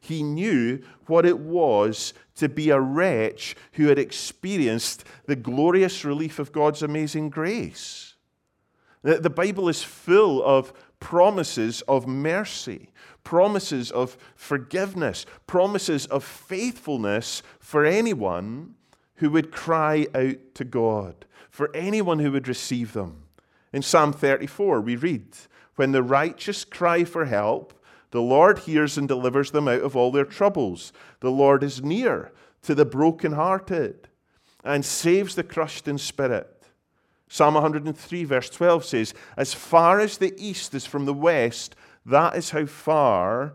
He 0.00 0.22
knew 0.22 0.80
what 1.06 1.26
it 1.26 1.40
was 1.40 2.14
to 2.36 2.48
be 2.48 2.70
a 2.70 2.80
wretch 2.80 3.56
who 3.72 3.88
had 3.88 3.98
experienced 3.98 5.04
the 5.26 5.36
glorious 5.36 6.04
relief 6.04 6.38
of 6.38 6.52
God's 6.52 6.82
amazing 6.82 7.30
grace. 7.30 8.14
The 9.02 9.30
Bible 9.30 9.68
is 9.68 9.82
full 9.82 10.42
of 10.44 10.72
promises 11.00 11.82
of 11.82 12.06
mercy, 12.06 12.90
promises 13.28 13.90
of 13.90 14.16
forgiveness, 14.34 15.26
promises 15.46 16.06
of 16.06 16.24
faithfulness 16.24 17.42
for 17.60 17.84
anyone 17.84 18.74
who 19.16 19.28
would 19.28 19.52
cry 19.52 20.06
out 20.14 20.38
to 20.54 20.64
God, 20.64 21.26
for 21.50 21.70
anyone 21.76 22.20
who 22.20 22.32
would 22.32 22.48
receive 22.48 22.94
them. 22.94 23.24
In 23.70 23.82
Psalm 23.82 24.14
34, 24.14 24.80
we 24.80 24.96
read, 24.96 25.26
When 25.76 25.92
the 25.92 26.02
righteous 26.02 26.64
cry 26.64 27.04
for 27.04 27.26
help, 27.26 27.74
the 28.12 28.22
Lord 28.22 28.60
hears 28.60 28.96
and 28.96 29.06
delivers 29.06 29.50
them 29.50 29.68
out 29.68 29.82
of 29.82 29.94
all 29.94 30.10
their 30.10 30.24
troubles. 30.24 30.94
The 31.20 31.30
Lord 31.30 31.62
is 31.62 31.82
near 31.82 32.32
to 32.62 32.74
the 32.74 32.86
brokenhearted 32.86 34.08
and 34.64 34.82
saves 34.86 35.34
the 35.34 35.44
crushed 35.44 35.86
in 35.86 35.98
spirit. 35.98 36.58
Psalm 37.28 37.52
103, 37.54 38.24
verse 38.24 38.48
12 38.48 38.84
says, 38.86 39.14
As 39.36 39.52
far 39.52 40.00
as 40.00 40.16
the 40.16 40.32
east 40.38 40.72
is 40.72 40.86
from 40.86 41.04
the 41.04 41.12
west, 41.12 41.76
that 42.08 42.36
is 42.36 42.50
how 42.50 42.66
far 42.66 43.54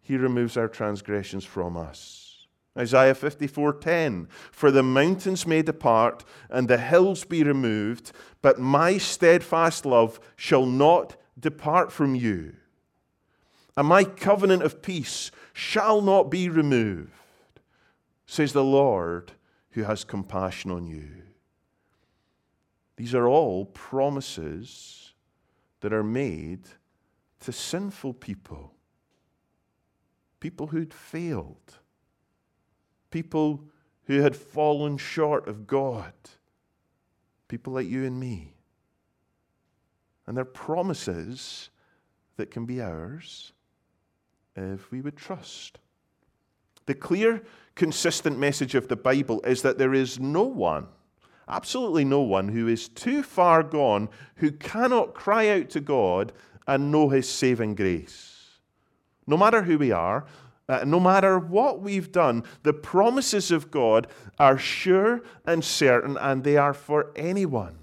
he 0.00 0.16
removes 0.16 0.56
our 0.56 0.68
transgressions 0.68 1.44
from 1.44 1.76
us. 1.76 2.46
Isaiah 2.76 3.14
54:10 3.14 4.28
For 4.50 4.70
the 4.70 4.82
mountains 4.82 5.46
may 5.46 5.62
depart 5.62 6.24
and 6.48 6.68
the 6.68 6.78
hills 6.78 7.24
be 7.24 7.42
removed 7.42 8.12
but 8.42 8.58
my 8.58 8.96
steadfast 8.96 9.84
love 9.84 10.18
shall 10.36 10.66
not 10.66 11.16
depart 11.38 11.92
from 11.92 12.14
you 12.14 12.54
and 13.76 13.88
my 13.88 14.04
covenant 14.04 14.62
of 14.62 14.82
peace 14.82 15.30
shall 15.52 16.00
not 16.00 16.30
be 16.30 16.48
removed 16.48 17.10
says 18.24 18.52
the 18.52 18.64
Lord 18.64 19.32
who 19.70 19.82
has 19.82 20.04
compassion 20.04 20.70
on 20.70 20.86
you 20.86 21.10
These 22.96 23.14
are 23.14 23.26
all 23.26 23.66
promises 23.66 25.12
that 25.80 25.92
are 25.92 26.04
made 26.04 26.68
to 27.40 27.52
sinful 27.52 28.14
people 28.14 28.74
people 30.40 30.68
who'd 30.68 30.94
failed 30.94 31.80
people 33.10 33.64
who 34.04 34.22
had 34.22 34.34
fallen 34.34 34.96
short 34.96 35.46
of 35.48 35.66
God, 35.66 36.12
people 37.48 37.72
like 37.72 37.88
you 37.88 38.04
and 38.04 38.18
me. 38.18 38.54
And 40.26 40.36
they're 40.36 40.44
promises 40.44 41.70
that 42.36 42.50
can 42.50 42.66
be 42.66 42.80
ours 42.80 43.52
if 44.56 44.90
we 44.90 45.00
would 45.00 45.16
trust. 45.16 45.78
The 46.86 46.94
clear, 46.94 47.42
consistent 47.74 48.38
message 48.38 48.74
of 48.74 48.88
the 48.88 48.96
Bible 48.96 49.40
is 49.42 49.62
that 49.62 49.78
there 49.78 49.94
is 49.94 50.18
no 50.18 50.42
one, 50.42 50.86
absolutely 51.48 52.04
no 52.04 52.20
one, 52.20 52.48
who 52.48 52.68
is 52.68 52.88
too 52.88 53.22
far 53.22 53.62
gone 53.62 54.08
who 54.36 54.50
cannot 54.50 55.14
cry 55.14 55.48
out 55.48 55.70
to 55.70 55.80
God 55.80 56.32
and 56.66 56.92
know 56.92 57.08
his 57.08 57.28
saving 57.28 57.74
grace. 57.74 58.58
No 59.26 59.36
matter 59.36 59.62
who 59.62 59.78
we 59.78 59.92
are, 59.92 60.26
uh, 60.68 60.84
no 60.84 61.00
matter 61.00 61.38
what 61.38 61.80
we've 61.80 62.12
done, 62.12 62.44
the 62.62 62.72
promises 62.72 63.50
of 63.50 63.70
God 63.70 64.06
are 64.38 64.56
sure 64.56 65.22
and 65.44 65.64
certain, 65.64 66.16
and 66.16 66.44
they 66.44 66.56
are 66.56 66.74
for 66.74 67.10
anyone. 67.16 67.76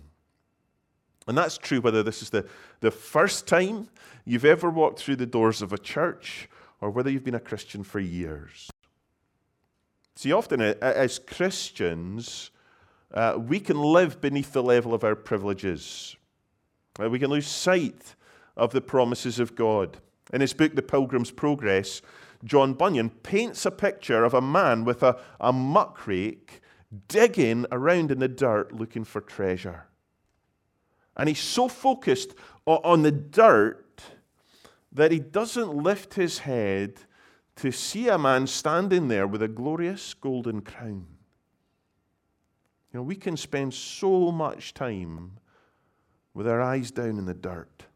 And 1.28 1.38
that's 1.38 1.58
true 1.58 1.82
whether 1.82 2.02
this 2.02 2.22
is 2.22 2.30
the, 2.30 2.48
the 2.80 2.92
first 2.92 3.48
time 3.48 3.90
you've 4.24 4.46
ever 4.46 4.70
walked 4.70 5.00
through 5.00 5.18
the 5.18 5.26
doors 5.26 5.62
of 5.62 5.74
a 5.74 5.78
church 5.78 6.48
or 6.80 6.90
whether 6.90 7.10
you've 7.10 7.26
been 7.26 7.36
a 7.36 7.40
Christian 7.40 7.84
for 7.84 8.00
years. 8.00 8.70
See, 10.16 10.32
often 10.32 10.62
as 10.62 11.20
Christians, 11.20 12.52
uh, 13.14 13.38
we 13.38 13.60
can 13.60 13.80
live 13.80 14.22
beneath 14.22 14.54
the 14.54 14.64
level 14.64 14.94
of 14.94 15.04
our 15.04 15.16
privileges. 15.16 16.16
Uh, 17.00 17.10
we 17.10 17.20
can 17.20 17.30
lose 17.30 17.48
sight 17.48 18.16
of 18.58 18.72
the 18.72 18.82
promises 18.82 19.40
of 19.40 19.56
God. 19.56 19.98
In 20.34 20.42
his 20.42 20.54
book, 20.54 20.76
The 20.76 20.82
Pilgrim's 20.82 21.32
Progress, 21.32 22.02
John 22.44 22.74
Bunyan 22.74 23.10
paints 23.10 23.66
a 23.66 23.72
picture 23.72 24.24
of 24.24 24.34
a 24.34 24.42
man 24.42 24.84
with 24.84 25.04
a, 25.04 25.18
a 25.40 25.54
muckrake 25.54 26.60
digging 27.08 27.66
around 27.72 28.12
in 28.12 28.20
the 28.20 28.28
dirt 28.28 28.74
looking 28.74 29.04
for 29.04 29.22
treasure. 29.22 29.86
And 31.16 31.30
he's 31.30 31.40
so 31.40 31.68
focused 31.68 32.36
on 32.66 33.04
the 33.04 33.12
dirt 33.12 34.02
that 34.92 35.12
he 35.12 35.20
doesn't 35.20 35.74
lift 35.74 36.14
his 36.14 36.40
head 36.40 37.00
to 37.56 37.72
see 37.72 38.08
a 38.08 38.18
man 38.18 38.46
standing 38.46 39.08
there 39.08 39.26
with 39.26 39.42
a 39.42 39.48
glorious 39.48 40.14
golden 40.14 40.62
crown. 40.62 41.08
You 42.94 43.00
know, 43.00 43.04
we 43.04 43.16
can 43.16 43.36
spend 43.36 43.74
so 43.74 44.32
much 44.32 44.74
time 44.74 45.40
with 46.34 46.48
our 46.48 46.62
eyes 46.62 46.92
down 46.92 47.18
in 47.18 47.26
the 47.26 47.34
dirt 47.34 47.87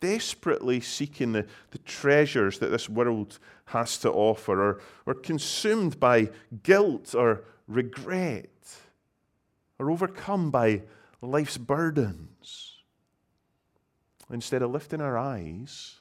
desperately 0.00 0.80
seeking 0.80 1.32
the, 1.32 1.46
the 1.70 1.78
treasures 1.78 2.58
that 2.58 2.70
this 2.70 2.88
world 2.88 3.38
has 3.66 3.98
to 3.98 4.10
offer, 4.10 4.62
or, 4.62 4.80
or 5.06 5.14
consumed 5.14 5.98
by 5.98 6.30
guilt 6.62 7.14
or 7.14 7.44
regret, 7.66 8.48
or 9.78 9.90
overcome 9.90 10.50
by 10.50 10.82
life's 11.20 11.58
burdens, 11.58 12.82
instead 14.30 14.62
of 14.62 14.70
lifting 14.70 15.00
our 15.00 15.16
eyes 15.16 16.00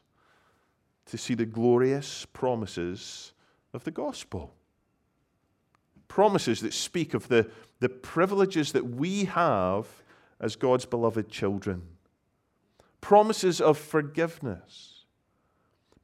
to 1.06 1.18
see 1.18 1.34
the 1.34 1.46
glorious 1.46 2.26
promises 2.34 3.34
of 3.74 3.84
the 3.84 3.92
gospel. 3.92 4.54
Promises 6.08 6.62
that 6.62 6.74
speak 6.74 7.14
of 7.14 7.28
the, 7.28 7.50
the 7.80 7.90
privileges 7.90 8.72
that 8.72 8.86
we 8.86 9.26
have 9.26 9.88
as 10.40 10.56
God's 10.56 10.86
beloved 10.86 11.30
children 11.30 11.95
promises 13.06 13.62
of 13.62 13.78
forgiveness, 13.78 15.06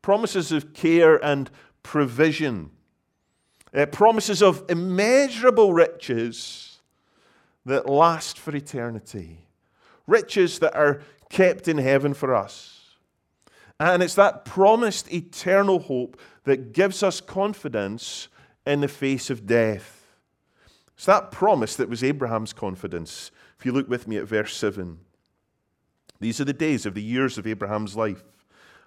promises 0.04 0.52
of 0.52 0.72
care 0.72 1.16
and 1.26 1.50
provision, 1.82 2.70
uh, 3.76 3.88
promises 3.88 4.44
of 4.44 4.64
immeasurable 4.70 5.74
riches 5.74 6.80
that 7.66 7.90
last 7.90 8.38
for 8.38 8.56
eternity, 8.56 9.48
riches 10.06 10.60
that 10.60 10.76
are 10.76 11.02
kept 11.28 11.68
in 11.68 11.80
heaven 11.80 12.14
for 12.14 12.36
us. 12.36 12.92
And 13.80 14.04
it's 14.04 14.14
that 14.14 14.46
promised 14.46 15.12
eternal 15.12 15.80
hope 15.80 16.22
that 16.44 16.72
gives 16.72 17.02
us 17.02 17.20
confidence 17.20 18.28
in 18.68 18.82
the 18.82 18.88
face 18.88 19.32
of 19.32 19.48
death. 19.48 20.06
It's 20.94 21.08
that 21.08 21.32
promise 21.32 21.76
that 21.78 21.90
was 21.90 22.04
Abraham's 22.04 22.54
confidence. 22.54 23.32
If 23.58 23.66
you 23.66 23.72
look 23.72 23.90
with 23.90 24.08
me 24.08 24.18
at 24.18 24.26
verse 24.26 24.56
7. 24.56 25.00
These 26.22 26.40
are 26.40 26.46
the 26.46 26.54
days 26.54 26.86
of 26.86 26.94
the 26.94 27.02
years 27.02 27.40
of 27.40 27.48
Abraham's 27.48 27.96
life 27.96 28.24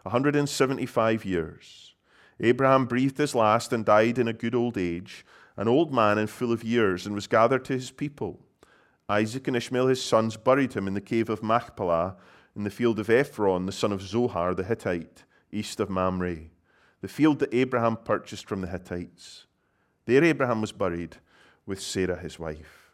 175 0.05 1.25
years. 1.25 1.95
Abraham 2.38 2.87
breathed 2.87 3.19
his 3.19 3.35
last 3.35 3.73
and 3.73 3.85
died 3.85 4.19
in 4.19 4.29
a 4.29 4.33
good 4.33 4.55
old 4.55 4.79
age, 4.79 5.26
an 5.57 5.67
old 5.67 5.93
man 5.93 6.17
and 6.17 6.31
full 6.31 6.53
of 6.53 6.62
years, 6.62 7.07
and 7.07 7.14
was 7.14 7.26
gathered 7.26 7.64
to 7.64 7.73
his 7.73 7.91
people. 7.91 8.38
Isaac 9.09 9.49
and 9.49 9.57
Ishmael, 9.57 9.88
his 9.88 10.03
sons, 10.03 10.37
buried 10.37 10.75
him 10.75 10.87
in 10.87 10.95
the 10.95 11.00
cave 11.00 11.29
of 11.29 11.43
Machpelah 11.43 12.17
in 12.55 12.62
the 12.62 12.71
field 12.71 13.00
of 13.00 13.11
Ephron, 13.11 13.67
the 13.67 13.73
son 13.73 13.91
of 13.91 14.00
Zohar 14.00 14.55
the 14.55 14.62
Hittite, 14.62 15.25
east 15.50 15.81
of 15.81 15.91
Mamre, 15.91 16.37
the 17.00 17.09
field 17.09 17.41
that 17.41 17.53
Abraham 17.53 17.97
purchased 17.97 18.47
from 18.47 18.61
the 18.61 18.69
Hittites. 18.69 19.47
There 20.07 20.23
Abraham 20.23 20.61
was 20.61 20.73
buried 20.73 21.17
with 21.67 21.81
Sarah 21.81 22.17
his 22.17 22.38
wife. 22.38 22.93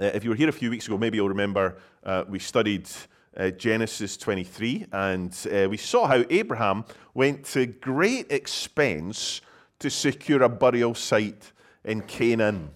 Uh, 0.00 0.04
if 0.04 0.24
you 0.24 0.30
were 0.30 0.36
here 0.36 0.48
a 0.48 0.52
few 0.52 0.70
weeks 0.70 0.86
ago, 0.86 0.96
maybe 0.96 1.18
you'll 1.18 1.28
remember 1.28 1.76
uh, 2.04 2.24
we 2.26 2.38
studied 2.38 2.88
uh, 3.36 3.50
Genesis 3.50 4.16
23, 4.16 4.86
and 4.90 5.46
uh, 5.52 5.68
we 5.68 5.76
saw 5.76 6.06
how 6.06 6.24
Abraham 6.30 6.84
went 7.12 7.44
to 7.44 7.66
great 7.66 8.32
expense 8.32 9.42
to 9.80 9.90
secure 9.90 10.42
a 10.42 10.48
burial 10.48 10.94
site 10.94 11.52
in 11.84 12.00
Canaan. 12.02 12.70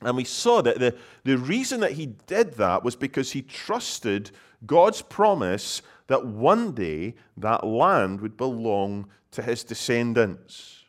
And 0.00 0.16
we 0.16 0.24
saw 0.24 0.62
that 0.62 0.80
the, 0.80 0.96
the 1.22 1.38
reason 1.38 1.78
that 1.80 1.92
he 1.92 2.06
did 2.06 2.54
that 2.54 2.82
was 2.82 2.96
because 2.96 3.30
he 3.30 3.42
trusted 3.42 4.32
God's 4.66 5.00
promise 5.00 5.80
that 6.08 6.26
one 6.26 6.72
day 6.72 7.14
that 7.36 7.64
land 7.64 8.20
would 8.20 8.36
belong 8.36 9.06
to 9.30 9.42
his 9.42 9.62
descendants. 9.62 10.86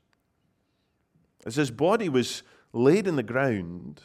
As 1.46 1.58
his 1.58 1.70
body 1.70 2.10
was 2.10 2.42
laid 2.72 3.08
in 3.08 3.18
the 3.18 3.24
ground, 3.24 4.02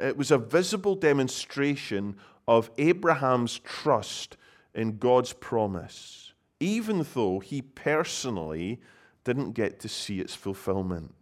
it 0.00 0.16
was 0.16 0.30
a 0.30 0.38
visible 0.38 0.94
demonstration 0.94 2.16
of 2.46 2.70
Abraham's 2.78 3.58
trust 3.58 4.36
in 4.74 4.98
God's 4.98 5.32
promise, 5.32 6.32
even 6.60 7.06
though 7.14 7.40
he 7.40 7.62
personally 7.62 8.80
didn't 9.24 9.52
get 9.52 9.80
to 9.80 9.88
see 9.88 10.20
its 10.20 10.34
fulfillment. 10.34 11.14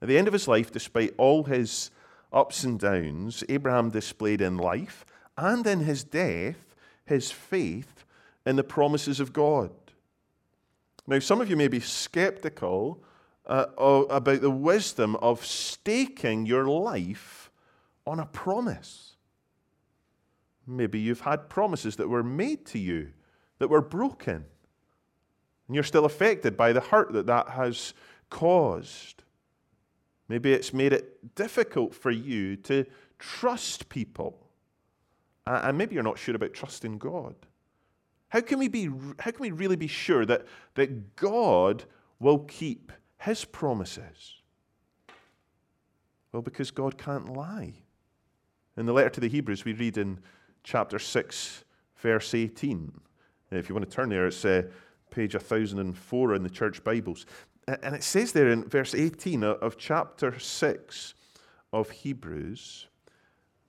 At 0.00 0.08
the 0.08 0.18
end 0.18 0.26
of 0.26 0.32
his 0.32 0.48
life, 0.48 0.72
despite 0.72 1.14
all 1.18 1.44
his 1.44 1.90
ups 2.32 2.64
and 2.64 2.78
downs, 2.78 3.44
Abraham 3.48 3.90
displayed 3.90 4.40
in 4.40 4.56
life 4.56 5.04
and 5.36 5.66
in 5.66 5.80
his 5.80 6.02
death 6.04 6.74
his 7.04 7.30
faith 7.30 8.04
in 8.46 8.56
the 8.56 8.64
promises 8.64 9.20
of 9.20 9.32
God. 9.32 9.70
Now, 11.06 11.18
some 11.18 11.40
of 11.40 11.50
you 11.50 11.56
may 11.56 11.68
be 11.68 11.80
skeptical 11.80 13.02
uh, 13.46 13.66
about 14.10 14.40
the 14.40 14.50
wisdom 14.50 15.16
of 15.16 15.44
staking 15.44 16.46
your 16.46 16.66
life 16.66 17.50
on 18.06 18.20
a 18.20 18.26
promise. 18.26 19.16
Maybe 20.66 21.00
you've 21.00 21.20
had 21.20 21.48
promises 21.48 21.96
that 21.96 22.08
were 22.08 22.22
made 22.22 22.64
to 22.66 22.78
you 22.78 23.10
that 23.58 23.68
were 23.68 23.82
broken, 23.82 24.44
and 25.66 25.74
you're 25.74 25.84
still 25.84 26.04
affected 26.04 26.56
by 26.56 26.72
the 26.72 26.80
hurt 26.80 27.12
that 27.12 27.26
that 27.26 27.48
has 27.50 27.94
caused. 28.30 29.22
Maybe 30.28 30.52
it's 30.52 30.72
made 30.72 30.92
it 30.92 31.34
difficult 31.34 31.94
for 31.94 32.10
you 32.10 32.56
to 32.56 32.86
trust 33.18 33.88
people. 33.88 34.38
And 35.46 35.76
maybe 35.76 35.94
you're 35.94 36.04
not 36.04 36.18
sure 36.18 36.36
about 36.36 36.54
trusting 36.54 36.98
God. 36.98 37.34
How 38.28 38.40
can 38.40 38.58
we, 38.58 38.68
be, 38.68 38.88
how 39.18 39.30
can 39.30 39.40
we 39.40 39.50
really 39.50 39.76
be 39.76 39.88
sure 39.88 40.24
that, 40.24 40.46
that 40.74 41.16
God 41.16 41.84
will 42.18 42.38
keep 42.38 42.92
his 43.22 43.44
promises? 43.44 44.34
Well, 46.32 46.42
because 46.42 46.70
God 46.70 46.96
can't 46.96 47.32
lie. 47.32 47.74
In 48.76 48.86
the 48.86 48.92
letter 48.92 49.10
to 49.10 49.20
the 49.20 49.28
Hebrews, 49.28 49.64
we 49.64 49.74
read 49.74 49.98
in 49.98 50.18
chapter 50.64 50.98
6, 50.98 51.64
verse 51.96 52.34
18. 52.34 52.92
If 53.50 53.68
you 53.68 53.74
want 53.74 53.88
to 53.88 53.94
turn 53.94 54.08
there, 54.08 54.26
it's 54.26 54.44
uh, 54.44 54.62
page 55.10 55.34
1004 55.34 56.34
in 56.34 56.42
the 56.42 56.50
church 56.50 56.82
Bibles. 56.82 57.26
And 57.68 57.94
it 57.94 58.02
says 58.02 58.32
there 58.32 58.48
in 58.48 58.68
verse 58.68 58.94
18 58.94 59.44
of 59.44 59.76
chapter 59.76 60.38
6 60.38 61.14
of 61.72 61.90
Hebrews 61.90 62.88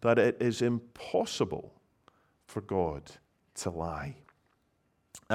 that 0.01 0.17
it 0.17 0.37
is 0.41 0.61
impossible 0.61 1.73
for 2.47 2.61
God 2.61 3.11
to 3.55 3.69
lie. 3.69 4.22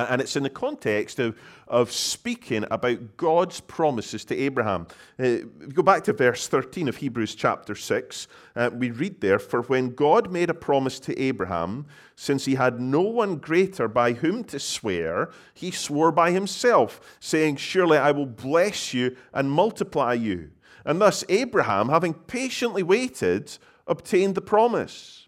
And 0.07 0.21
it's 0.21 0.37
in 0.37 0.43
the 0.43 0.51
context 0.51 1.19
of, 1.19 1.39
of 1.67 1.91
speaking 1.93 2.65
about 2.71 3.17
God's 3.17 3.61
promises 3.61 4.25
to 4.27 4.37
Abraham. 4.37 4.87
Uh, 5.19 5.39
go 5.73 5.83
back 5.83 6.05
to 6.05 6.13
verse 6.13 6.49
13 6.49 6.89
of 6.89 6.97
Hebrews 6.97 7.35
chapter 7.35 7.75
6. 7.75 8.29
Uh, 8.55 8.71
we 8.73 8.91
read 8.91 9.21
there 9.21 9.39
For 9.39 9.63
when 9.63 9.95
God 9.95 10.33
made 10.33 10.51
a 10.51 10.55
promise 10.55 11.01
to 11.01 11.19
Abraham, 11.21 11.87
since 12.17 12.45
he 12.45 12.55
had 12.55 12.81
no 12.81 13.03
one 13.03 13.37
greater 13.37 13.89
by 13.89 14.13
whom 14.15 14.45
to 14.45 14.59
swear, 14.59 15.31
he 15.55 15.71
swore 15.71 16.13
by 16.13 16.31
himself, 16.31 17.01
saying, 17.21 17.57
Surely 17.57 17.99
I 17.99 18.11
will 18.11 18.27
bless 18.27 18.93
you 18.93 19.17
and 19.33 19.51
multiply 19.51 20.15
you. 20.15 20.51
And 20.85 21.01
thus 21.01 21.25
Abraham, 21.29 21.89
having 21.89 22.15
patiently 22.15 22.83
waited, 22.83 23.57
obtained 23.87 24.35
the 24.35 24.41
promise. 24.41 25.28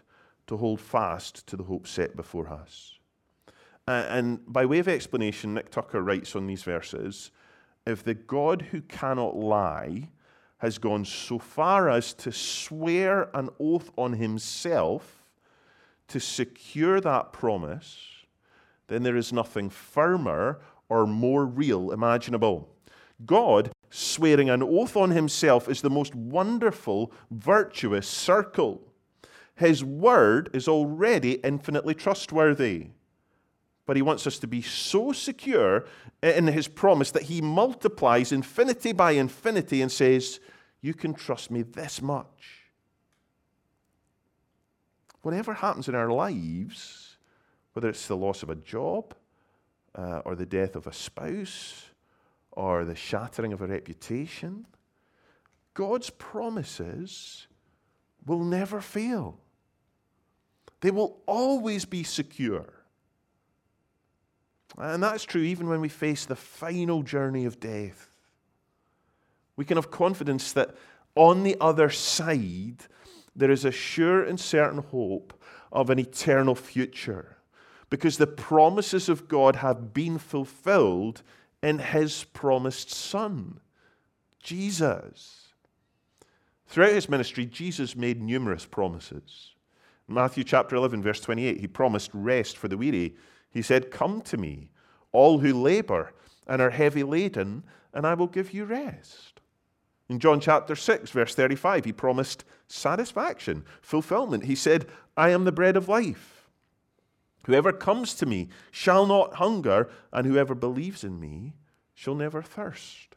to 0.51 0.57
hold 0.57 0.81
fast 0.81 1.47
to 1.47 1.55
the 1.55 1.63
hope 1.63 1.87
set 1.87 2.13
before 2.13 2.49
us. 2.49 2.99
And 3.87 4.39
by 4.45 4.65
way 4.65 4.79
of 4.79 4.89
explanation, 4.89 5.53
Nick 5.53 5.71
Tucker 5.71 6.01
writes 6.01 6.35
on 6.35 6.45
these 6.45 6.63
verses 6.63 7.31
if 7.85 8.03
the 8.03 8.13
God 8.13 8.61
who 8.63 8.81
cannot 8.81 9.37
lie 9.37 10.09
has 10.57 10.77
gone 10.77 11.05
so 11.05 11.39
far 11.39 11.89
as 11.89 12.13
to 12.15 12.33
swear 12.33 13.29
an 13.33 13.49
oath 13.61 13.91
on 13.97 14.11
himself 14.11 15.23
to 16.09 16.19
secure 16.19 16.99
that 16.99 17.31
promise, 17.31 17.97
then 18.87 19.03
there 19.03 19.15
is 19.15 19.31
nothing 19.31 19.69
firmer 19.69 20.59
or 20.89 21.07
more 21.07 21.45
real 21.45 21.91
imaginable. 21.91 22.67
God 23.25 23.71
swearing 23.89 24.49
an 24.49 24.61
oath 24.61 24.97
on 24.97 25.11
himself 25.11 25.69
is 25.69 25.81
the 25.81 25.89
most 25.89 26.13
wonderful, 26.13 27.13
virtuous 27.31 28.05
circle. 28.05 28.90
His 29.61 29.83
word 29.83 30.49
is 30.53 30.67
already 30.67 31.33
infinitely 31.33 31.93
trustworthy. 31.93 32.87
But 33.85 33.95
he 33.95 34.01
wants 34.01 34.25
us 34.25 34.39
to 34.39 34.47
be 34.47 34.63
so 34.63 35.11
secure 35.11 35.85
in 36.23 36.47
his 36.47 36.67
promise 36.67 37.11
that 37.11 37.23
he 37.23 37.41
multiplies 37.41 38.31
infinity 38.31 38.91
by 38.91 39.11
infinity 39.11 39.83
and 39.83 39.91
says, 39.91 40.39
You 40.81 40.95
can 40.95 41.13
trust 41.13 41.51
me 41.51 41.61
this 41.61 42.01
much. 42.01 42.71
Whatever 45.21 45.53
happens 45.53 45.87
in 45.87 45.93
our 45.93 46.09
lives, 46.09 47.17
whether 47.73 47.89
it's 47.89 48.07
the 48.07 48.17
loss 48.17 48.41
of 48.41 48.49
a 48.49 48.55
job, 48.55 49.13
uh, 49.93 50.23
or 50.25 50.33
the 50.33 50.47
death 50.47 50.75
of 50.75 50.87
a 50.87 50.93
spouse, 50.93 51.85
or 52.51 52.83
the 52.83 52.95
shattering 52.95 53.53
of 53.53 53.61
a 53.61 53.67
reputation, 53.67 54.65
God's 55.75 56.09
promises 56.09 57.45
will 58.25 58.43
never 58.43 58.81
fail. 58.81 59.37
They 60.81 60.91
will 60.91 61.21
always 61.25 61.85
be 61.85 62.03
secure. 62.03 62.73
And 64.77 65.03
that's 65.03 65.23
true 65.23 65.41
even 65.41 65.67
when 65.67 65.81
we 65.81 65.89
face 65.89 66.25
the 66.25 66.35
final 66.35 67.03
journey 67.03 67.45
of 67.45 67.59
death. 67.59 68.09
We 69.55 69.65
can 69.65 69.77
have 69.77 69.91
confidence 69.91 70.51
that 70.53 70.75
on 71.15 71.43
the 71.43 71.57
other 71.59 71.89
side, 71.89 72.85
there 73.35 73.51
is 73.51 73.65
a 73.65 73.71
sure 73.71 74.23
and 74.23 74.39
certain 74.39 74.79
hope 74.79 75.39
of 75.71 75.89
an 75.89 75.99
eternal 75.99 76.55
future 76.55 77.37
because 77.89 78.17
the 78.17 78.27
promises 78.27 79.09
of 79.09 79.27
God 79.27 79.57
have 79.57 79.93
been 79.93 80.17
fulfilled 80.17 81.21
in 81.61 81.79
His 81.79 82.23
promised 82.23 82.89
Son, 82.89 83.59
Jesus. 84.41 85.49
Throughout 86.67 86.93
His 86.93 87.09
ministry, 87.09 87.45
Jesus 87.45 87.95
made 87.95 88.21
numerous 88.21 88.65
promises. 88.65 89.51
Matthew 90.11 90.43
chapter 90.43 90.75
11, 90.75 91.01
verse 91.01 91.19
28, 91.21 91.59
he 91.59 91.67
promised 91.67 92.11
rest 92.13 92.57
for 92.57 92.67
the 92.67 92.77
weary. 92.77 93.15
He 93.49 93.61
said, 93.61 93.91
Come 93.91 94.21
to 94.21 94.37
me, 94.37 94.69
all 95.11 95.39
who 95.39 95.53
labor 95.53 96.13
and 96.47 96.61
are 96.61 96.69
heavy 96.69 97.03
laden, 97.03 97.63
and 97.93 98.05
I 98.05 98.13
will 98.13 98.27
give 98.27 98.53
you 98.53 98.65
rest. 98.65 99.41
In 100.09 100.19
John 100.19 100.39
chapter 100.39 100.75
6, 100.75 101.09
verse 101.11 101.35
35, 101.35 101.85
he 101.85 101.93
promised 101.93 102.43
satisfaction, 102.67 103.63
fulfillment. 103.81 104.45
He 104.45 104.55
said, 104.55 104.87
I 105.15 105.29
am 105.29 105.45
the 105.45 105.51
bread 105.51 105.77
of 105.77 105.87
life. 105.87 106.49
Whoever 107.45 107.71
comes 107.71 108.13
to 108.15 108.25
me 108.25 108.49
shall 108.71 109.05
not 109.05 109.35
hunger, 109.35 109.89
and 110.11 110.27
whoever 110.27 110.53
believes 110.53 111.03
in 111.03 111.19
me 111.19 111.53
shall 111.93 112.15
never 112.15 112.41
thirst. 112.41 113.15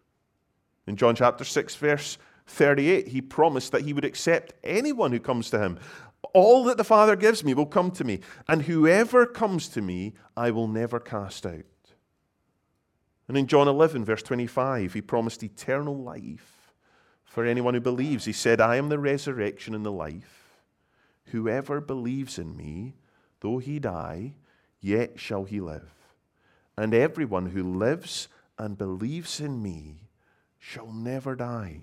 In 0.87 0.97
John 0.97 1.17
chapter 1.17 1.45
6, 1.45 1.75
verse 1.77 2.19
38, 2.47 3.09
he 3.09 3.21
promised 3.21 3.73
that 3.73 3.83
he 3.83 3.93
would 3.93 4.05
accept 4.05 4.55
anyone 4.63 5.13
who 5.13 5.21
comes 5.21 5.51
to 5.51 5.59
him. 5.59 5.79
All 6.33 6.65
that 6.65 6.77
the 6.77 6.85
Father 6.85 7.17
gives 7.17 7.45
me 7.45 7.55
will 7.55 7.67
come 7.67 7.91
to 7.93 8.05
me, 8.05 8.21
and 8.49 8.63
whoever 8.63 9.27
comes 9.27 9.69
to 9.69 9.83
me, 9.83 10.15
I 10.37 10.51
will 10.51 10.69
never 10.69 10.99
cast 11.01 11.45
out. 11.45 11.65
And 13.29 13.37
in 13.37 13.47
John 13.47 13.69
11, 13.69 14.05
verse 14.05 14.23
25, 14.23 14.93
he 14.93 15.01
promised 15.01 15.43
eternal 15.43 15.97
life 15.97 16.73
for 17.25 17.45
anyone 17.45 17.75
who 17.75 17.81
believes. 17.81 18.25
He 18.27 18.33
said, 18.33 18.61
I 18.61 18.77
am 18.77 18.89
the 18.89 18.99
resurrection 18.99 19.75
and 19.75 19.85
the 19.85 19.93
life. 19.93 20.61
Whoever 21.27 21.81
believes 21.81 22.39
in 22.39 22.57
me, 22.57 22.95
though 23.41 23.59
he 23.59 23.79
die, 23.79 24.35
yet 24.81 25.19
shall 25.19 25.45
he 25.45 25.61
live. 25.61 25.91
And 26.77 26.93
everyone 26.93 27.47
who 27.47 27.77
lives 27.77 28.29
and 28.59 28.77
believes 28.77 29.41
in 29.41 29.63
me 29.63 30.09
shall 30.59 30.93
never 30.93 31.35
die. 31.35 31.81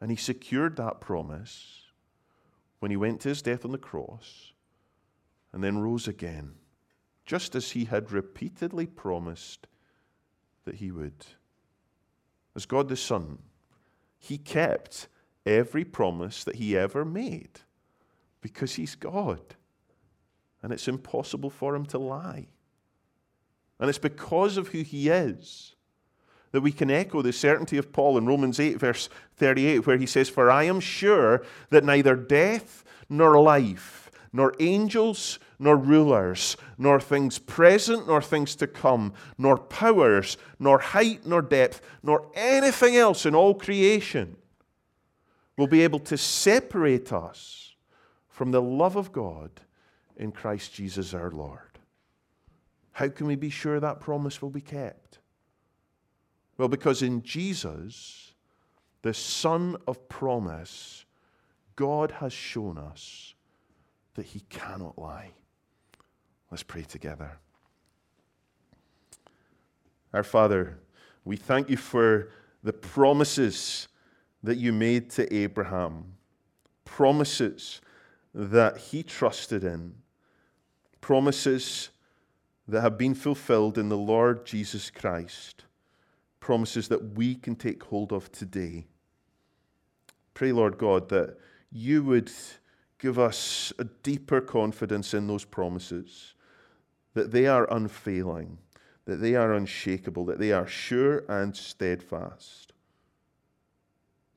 And 0.00 0.10
he 0.10 0.16
secured 0.16 0.76
that 0.76 1.00
promise 1.00 1.79
when 2.80 2.90
he 2.90 2.96
went 2.96 3.20
to 3.20 3.28
his 3.28 3.42
death 3.42 3.64
on 3.64 3.72
the 3.72 3.78
cross 3.78 4.52
and 5.52 5.62
then 5.62 5.78
rose 5.78 6.08
again, 6.08 6.54
just 7.24 7.54
as 7.54 7.70
he 7.72 7.84
had 7.84 8.10
repeatedly 8.10 8.86
promised 8.86 9.66
that 10.64 10.76
he 10.76 10.90
would. 10.90 11.26
As 12.56 12.66
God 12.66 12.88
the 12.88 12.96
Son, 12.96 13.38
he 14.18 14.36
kept 14.36 15.08
every 15.46 15.84
promise 15.84 16.44
that 16.44 16.56
he 16.56 16.76
ever 16.76 17.04
made 17.04 17.60
because 18.40 18.74
he's 18.74 18.94
God. 18.94 19.40
And 20.62 20.72
it's 20.72 20.88
impossible 20.88 21.50
for 21.50 21.74
him 21.74 21.86
to 21.86 21.98
lie. 21.98 22.48
And 23.78 23.88
it's 23.88 23.98
because 23.98 24.56
of 24.56 24.68
who 24.68 24.82
he 24.82 25.08
is 25.08 25.74
that 26.52 26.60
we 26.62 26.72
can 26.72 26.90
echo 26.90 27.22
the 27.22 27.32
certainty 27.32 27.76
of 27.76 27.92
Paul 27.92 28.18
in 28.18 28.26
Romans 28.26 28.58
8, 28.58 28.78
verse 28.78 29.08
38, 29.36 29.86
where 29.86 29.98
he 29.98 30.06
says, 30.06 30.28
For 30.28 30.50
I 30.50 30.64
am 30.64 30.80
sure 30.80 31.44
that 31.70 31.84
neither 31.84 32.16
death 32.16 32.84
nor 33.08 33.40
life, 33.40 34.10
nor 34.32 34.54
angels 34.60 35.38
nor 35.58 35.76
rulers, 35.76 36.56
nor 36.78 36.98
things 36.98 37.38
present 37.38 38.06
nor 38.06 38.22
things 38.22 38.56
to 38.56 38.66
come, 38.66 39.12
nor 39.36 39.58
powers, 39.58 40.38
nor 40.58 40.78
height 40.78 41.26
nor 41.26 41.42
depth, 41.42 41.82
nor 42.02 42.30
anything 42.34 42.96
else 42.96 43.26
in 43.26 43.34
all 43.34 43.54
creation 43.54 44.36
will 45.58 45.66
be 45.66 45.82
able 45.82 45.98
to 45.98 46.16
separate 46.16 47.12
us 47.12 47.74
from 48.28 48.50
the 48.50 48.62
love 48.62 48.96
of 48.96 49.12
God 49.12 49.50
in 50.16 50.32
Christ 50.32 50.72
Jesus 50.72 51.12
our 51.12 51.30
Lord. 51.30 51.78
How 52.92 53.08
can 53.08 53.26
we 53.26 53.36
be 53.36 53.50
sure 53.50 53.78
that 53.78 54.00
promise 54.00 54.40
will 54.40 54.50
be 54.50 54.62
kept? 54.62 54.99
Well, 56.60 56.68
because 56.68 57.00
in 57.00 57.22
Jesus, 57.22 58.34
the 59.00 59.14
Son 59.14 59.78
of 59.88 60.10
promise, 60.10 61.06
God 61.74 62.10
has 62.10 62.34
shown 62.34 62.76
us 62.76 63.32
that 64.12 64.26
he 64.26 64.40
cannot 64.50 64.98
lie. 64.98 65.30
Let's 66.50 66.62
pray 66.62 66.82
together. 66.82 67.38
Our 70.12 70.22
Father, 70.22 70.78
we 71.24 71.36
thank 71.36 71.70
you 71.70 71.78
for 71.78 72.28
the 72.62 72.74
promises 72.74 73.88
that 74.42 74.58
you 74.58 74.74
made 74.74 75.08
to 75.12 75.34
Abraham, 75.34 76.12
promises 76.84 77.80
that 78.34 78.76
he 78.76 79.02
trusted 79.02 79.64
in, 79.64 79.94
promises 81.00 81.88
that 82.68 82.82
have 82.82 82.98
been 82.98 83.14
fulfilled 83.14 83.78
in 83.78 83.88
the 83.88 83.96
Lord 83.96 84.44
Jesus 84.44 84.90
Christ 84.90 85.64
promises 86.40 86.88
that 86.88 87.14
we 87.14 87.34
can 87.34 87.54
take 87.54 87.84
hold 87.84 88.12
of 88.12 88.32
today. 88.32 88.86
Pray, 90.34 90.52
Lord 90.52 90.78
God, 90.78 91.08
that 91.10 91.36
you 91.70 92.02
would 92.02 92.30
give 92.98 93.18
us 93.18 93.72
a 93.78 93.84
deeper 93.84 94.40
confidence 94.40 95.14
in 95.14 95.26
those 95.26 95.44
promises, 95.44 96.34
that 97.14 97.30
they 97.30 97.46
are 97.46 97.72
unfailing, 97.72 98.58
that 99.04 99.16
they 99.16 99.34
are 99.34 99.52
unshakable, 99.52 100.24
that 100.26 100.38
they 100.38 100.52
are 100.52 100.66
sure 100.66 101.24
and 101.28 101.56
steadfast. 101.56 102.72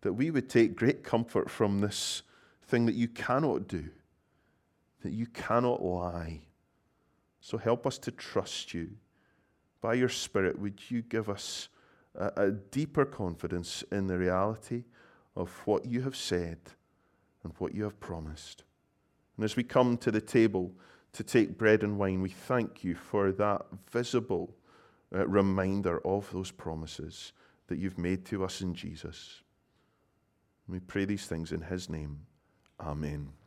That 0.01 0.13
we 0.13 0.31
would 0.31 0.49
take 0.49 0.75
great 0.75 1.03
comfort 1.03 1.49
from 1.49 1.79
this 1.79 2.23
thing 2.65 2.85
that 2.85 2.95
you 2.95 3.07
cannot 3.07 3.67
do, 3.67 3.89
that 5.01 5.13
you 5.13 5.27
cannot 5.27 5.81
lie. 5.83 6.41
So 7.39 7.57
help 7.57 7.85
us 7.85 7.97
to 7.99 8.11
trust 8.11 8.73
you. 8.73 8.89
By 9.81 9.95
your 9.95 10.09
Spirit, 10.09 10.57
would 10.59 10.79
you 10.89 11.01
give 11.01 11.29
us 11.29 11.67
a, 12.15 12.32
a 12.36 12.52
deeper 12.52 13.06
confidence 13.06 13.84
in 13.91 14.08
the 14.08 14.17
reality 14.17 14.84
of 15.36 15.49
what 15.65 15.86
you 15.86 16.02
have 16.02 16.15
said 16.15 16.60
and 17.43 17.54
what 17.58 17.73
you 17.73 17.84
have 17.84 17.99
promised. 17.99 18.63
And 19.38 19.43
as 19.43 19.56
we 19.56 19.63
come 19.63 19.97
to 19.97 20.12
the 20.12 20.21
table 20.21 20.71
to 21.13 21.23
take 21.23 21.58
bread 21.58 21.84
and 21.84 21.97
wine, 21.97 22.21
we 22.21 22.30
thank 22.30 22.84
you 22.84 22.95
for 22.95 23.32
that 23.34 23.65
visible 23.91 24.56
uh, 25.13 25.28
reminder 25.28 26.06
of 26.06 26.32
those 26.32 26.52
promises 26.52 27.34
that 27.67 27.78
you've 27.78 27.97
made 27.97 28.26
to 28.26 28.43
us 28.43 28.62
in 28.62 28.73
Jesus. 28.73 29.41
We 30.67 30.80
pray 30.80 31.06
these 31.06 31.26
things 31.26 31.52
in 31.52 31.62
his 31.62 31.89
name. 31.89 32.21
Amen. 32.80 33.42